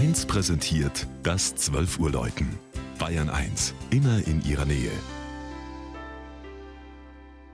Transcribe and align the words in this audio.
1 0.00 0.24
präsentiert 0.24 1.06
das 1.22 1.54
12 1.56 1.98
Uhr 1.98 2.10
Läuten. 2.10 2.58
Bayern 2.98 3.28
1, 3.28 3.74
immer 3.90 4.26
in 4.26 4.42
ihrer 4.46 4.64
Nähe. 4.64 4.90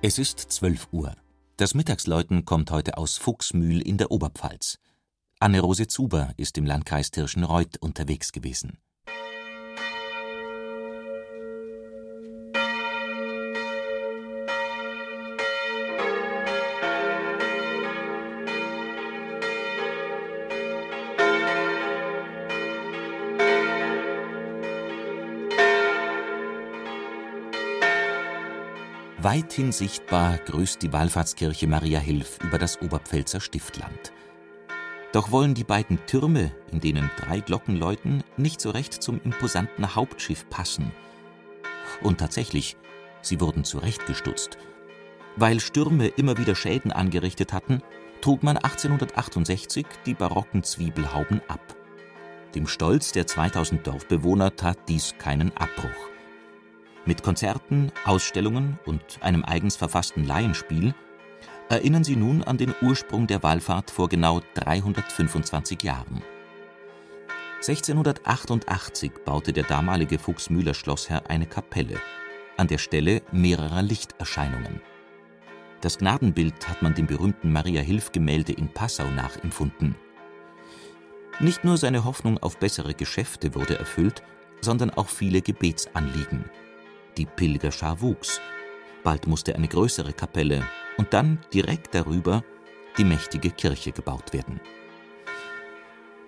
Es 0.01 0.21
ist 0.21 0.39
12 0.39 0.87
Uhr. 0.93 1.17
Das 1.57 1.75
Mittagsläuten 1.75 2.45
kommt 2.45 2.71
heute 2.71 2.99
aus 2.99 3.19
Fuchsmühl 3.19 3.83
in 3.83 3.99
der 3.99 4.13
Oberpfalz. 4.13 4.79
Anne-Rose 5.41 5.89
Zuber 5.89 6.35
ist 6.37 6.57
im 6.57 6.67
Landkreis 6.67 7.11
Tirschenreuth 7.11 7.79
unterwegs 7.81 8.31
gewesen. 8.31 8.79
Weithin 29.27 29.73
sichtbar 29.73 30.39
grüßt 30.39 30.81
die 30.83 30.93
Wallfahrtskirche 30.93 31.67
Maria 31.67 31.99
Hilf 31.99 32.39
über 32.45 32.59
das 32.59 32.81
Oberpfälzer 32.81 33.41
Stiftland. 33.41 34.13
Doch 35.13 35.33
wollen 35.33 35.53
die 35.53 35.65
beiden 35.65 35.99
Türme, 36.07 36.55
in 36.71 36.79
denen 36.79 37.11
drei 37.17 37.41
Glocken 37.41 37.75
läuten, 37.75 38.23
nicht 38.37 38.61
so 38.61 38.71
recht 38.71 39.03
zum 39.03 39.21
imposanten 39.25 39.97
Hauptschiff 39.97 40.49
passen. 40.49 40.93
Und 42.03 42.19
tatsächlich, 42.19 42.77
sie 43.21 43.41
wurden 43.41 43.65
zurechtgestutzt. 43.65 44.59
Weil 45.35 45.59
Stürme 45.59 46.07
immer 46.07 46.39
wieder 46.39 46.55
Schäden 46.55 46.93
angerichtet 46.93 47.53
hatten, 47.53 47.83
trug 48.21 48.45
man 48.45 48.57
1868 48.57 49.87
die 50.07 50.15
barocken 50.15 50.63
Zwiebelhauben 50.63 51.41
ab. 51.49 51.75
Dem 52.55 52.69
Stolz 52.69 53.11
der 53.11 53.27
2000 53.27 53.85
Dorfbewohner 53.85 54.55
tat 54.55 54.79
dies 54.89 55.17
keinen 55.19 55.51
Abbruch. 55.57 56.16
Mit 57.07 57.23
Konzerten, 57.23 57.93
Ausstellungen 58.05 58.81
und 58.85 59.01
einem 59.21 59.45
eigens 59.45 59.77
verfassten 59.77 60.25
Laienspiel 60.25 60.93
erinnern 61.69 62.03
sie 62.03 62.17
nun 62.17 62.43
an 62.43 62.59
den 62.59 62.75
Ursprung 62.83 63.29
der 63.29 63.45
Wallfahrt 63.45 63.93
vor 63.93 64.09
genau 64.09 64.41
325 64.55 65.85
Jahren. 65.85 66.23
1688 67.57 69.13
baute 69.25 69.53
der 69.53 69.65
damalige 69.65 70.19
Fuchsmühler 70.19 70.75
Schlossherr 70.75 71.31
eine 71.31 71.47
Kapelle 71.47 72.01
an 72.57 72.67
der 72.67 72.79
Stelle 72.79 73.23
mehrerer 73.33 73.83
Lichterscheinungen. 73.83 74.81
Das 75.83 75.99
Gnadenbild 75.99 76.69
hat 76.69 76.83
man 76.83 76.95
dem 76.95 77.07
berühmten 77.07 77.53
Maria-Hilf-Gemälde 77.53 78.53
in 78.53 78.69
Passau 78.69 79.09
nachempfunden. 79.11 79.95
Nicht 81.39 81.65
nur 81.65 81.77
seine 81.77 82.05
Hoffnung 82.05 82.39
auf 82.39 82.59
bessere 82.59 82.95
Geschäfte 82.95 83.55
wurde 83.55 83.79
erfüllt, 83.79 84.23
sondern 84.61 84.91
auch 84.91 85.09
viele 85.09 85.43
Gebetsanliegen. 85.43 86.47
Die 87.17 87.27
Pilgerschar 87.27 88.01
wuchs. 88.01 88.41
Bald 89.03 89.27
musste 89.27 89.55
eine 89.55 89.69
größere 89.69 90.13
Kapelle 90.13 90.67
und 90.99 91.13
dann 91.13 91.39
direkt 91.53 91.95
darüber 91.95 92.45
die 92.99 93.05
mächtige 93.05 93.51
Kirche 93.51 93.93
gebaut 93.93 94.33
werden. 94.33 94.61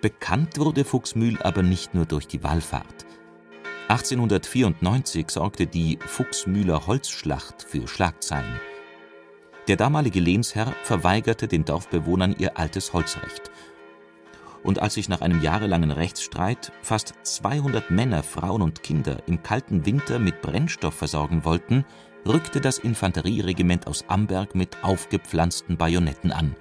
Bekannt 0.00 0.58
wurde 0.58 0.84
Fuchsmühl 0.84 1.42
aber 1.42 1.62
nicht 1.62 1.94
nur 1.94 2.06
durch 2.06 2.26
die 2.26 2.42
Wallfahrt. 2.42 3.06
1894 3.88 5.30
sorgte 5.30 5.66
die 5.66 5.98
Fuchsmühler 6.06 6.86
Holzschlacht 6.86 7.62
für 7.62 7.88
Schlagzeilen. 7.88 8.60
Der 9.66 9.76
damalige 9.76 10.20
Lehnsherr 10.20 10.74
verweigerte 10.84 11.48
den 11.48 11.64
Dorfbewohnern 11.64 12.34
ihr 12.38 12.58
altes 12.58 12.92
Holzrecht 12.92 13.50
und 14.68 14.82
als 14.82 14.92
sich 14.92 15.08
nach 15.08 15.22
einem 15.22 15.40
jahrelangen 15.40 15.90
Rechtsstreit 15.90 16.72
fast 16.82 17.14
200 17.22 17.90
Männer, 17.90 18.22
Frauen 18.22 18.60
und 18.60 18.82
Kinder 18.82 19.22
im 19.26 19.42
kalten 19.42 19.86
Winter 19.86 20.18
mit 20.18 20.42
Brennstoff 20.42 20.92
versorgen 20.92 21.46
wollten, 21.46 21.86
rückte 22.26 22.60
das 22.60 22.76
Infanterieregiment 22.76 23.86
aus 23.86 24.04
Amberg 24.08 24.54
mit 24.54 24.76
aufgepflanzten 24.84 25.78
Bajonetten 25.78 26.32
an. 26.32 26.54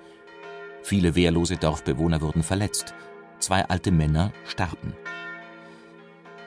Viele 0.84 1.16
wehrlose 1.16 1.58
Dorfbewohner 1.58 2.22
wurden 2.22 2.44
verletzt, 2.44 2.94
zwei 3.40 3.66
alte 3.66 3.92
Männer 3.92 4.32
starben. 4.46 4.94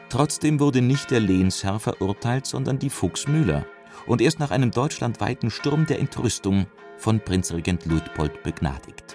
Trotzdem 0.08 0.60
wurde 0.60 0.80
nicht 0.80 1.10
der 1.10 1.20
Lehnsherr 1.20 1.78
verurteilt, 1.78 2.46
sondern 2.46 2.78
die 2.78 2.88
Fuchsmühler 2.88 3.66
und 4.06 4.22
erst 4.22 4.38
nach 4.38 4.50
einem 4.50 4.70
deutschlandweiten 4.70 5.50
Sturm 5.50 5.84
der 5.84 5.98
Entrüstung 5.98 6.68
von 6.96 7.20
Prinzregent 7.20 7.84
Luitpold 7.84 8.42
begnadigt. 8.42 9.09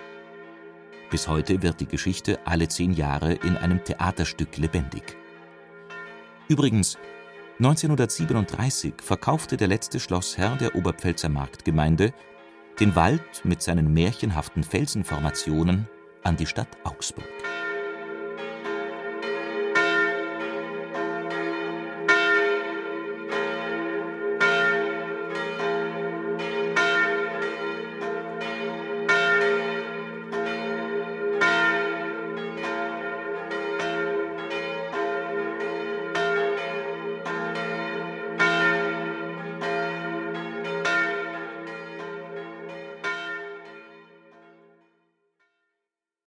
Bis 1.15 1.29
heute 1.29 1.61
wird 1.61 1.79
die 1.79 1.85
Geschichte 1.85 2.39
alle 2.43 2.67
zehn 2.67 2.91
Jahre 2.91 3.35
in 3.35 3.55
einem 3.55 3.81
Theaterstück 3.81 4.57
lebendig. 4.57 5.15
Übrigens, 6.49 6.97
1937 7.59 8.95
verkaufte 9.01 9.55
der 9.55 9.69
letzte 9.69 10.01
Schlossherr 10.01 10.57
der 10.57 10.75
Oberpfälzer 10.75 11.29
Marktgemeinde 11.29 12.13
den 12.81 12.97
Wald 12.97 13.45
mit 13.45 13.61
seinen 13.61 13.93
märchenhaften 13.93 14.61
Felsenformationen 14.61 15.87
an 16.23 16.35
die 16.35 16.47
Stadt 16.47 16.67
Augsburg 16.83 17.34